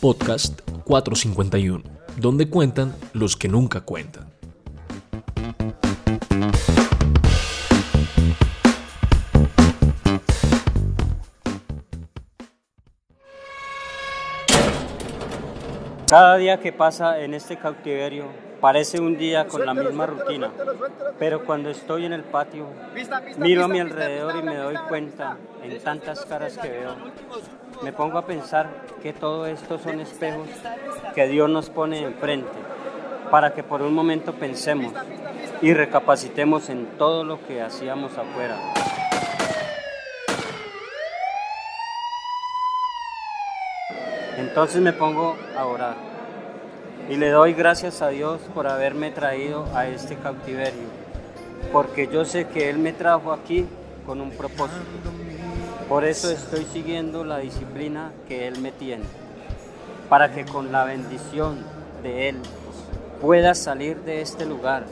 [0.00, 1.82] Podcast 451,
[2.16, 4.39] donde cuentan los que nunca cuentan.
[16.10, 18.24] Cada día que pasa en este cautiverio
[18.60, 20.50] parece un día con la misma rutina,
[21.20, 22.66] pero cuando estoy en el patio,
[23.38, 26.96] miro a mi alrededor y me doy cuenta en tantas caras que veo.
[27.84, 28.68] Me pongo a pensar
[29.00, 30.48] que todo esto son espejos
[31.14, 32.58] que Dios nos pone enfrente
[33.30, 34.92] para que por un momento pensemos
[35.62, 38.56] y recapacitemos en todo lo que hacíamos afuera.
[44.36, 46.09] Entonces me pongo a orar
[47.08, 50.88] y le doy gracias a Dios por haberme traído a este cautiverio,
[51.72, 53.66] porque yo sé que Él me trajo aquí
[54.06, 55.10] con un propósito.
[55.88, 59.04] Por eso estoy siguiendo la disciplina que Él me tiene,
[60.08, 61.58] para que con la bendición
[62.02, 62.36] de Él
[63.20, 64.84] pueda salir de este lugar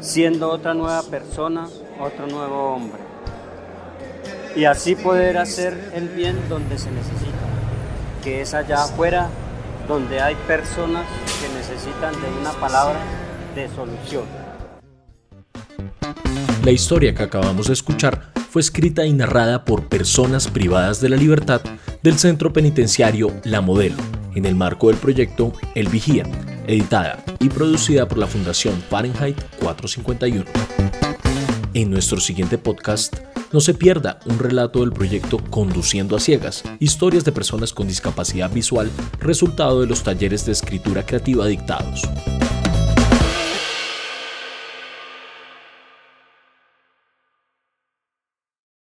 [0.00, 1.68] siendo otra nueva persona,
[2.00, 3.00] otro nuevo hombre.
[4.54, 7.38] Y así poder hacer el bien donde se necesita
[8.22, 9.28] que es allá afuera
[9.88, 11.06] donde hay personas
[11.40, 13.00] que necesitan de una palabra
[13.54, 14.24] de solución.
[16.62, 21.16] La historia que acabamos de escuchar fue escrita y narrada por personas privadas de la
[21.16, 21.62] libertad
[22.02, 23.96] del centro penitenciario La Modelo,
[24.34, 26.24] en el marco del proyecto El Vigía,
[26.66, 30.44] editada y producida por la Fundación Fahrenheit 451.
[31.72, 33.16] En nuestro siguiente podcast
[33.52, 38.50] no se pierda un relato del proyecto Conduciendo a Ciegas, historias de personas con discapacidad
[38.50, 38.90] visual,
[39.20, 42.02] resultado de los talleres de escritura creativa dictados.